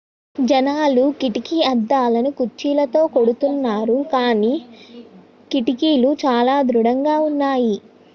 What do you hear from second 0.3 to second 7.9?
జనాలు కిటికీ అద్దాలను కుర్చీలతో కొడుతున్నారు కానీ కిటికీలు చాలా దృఢంగా ఉన్నాయి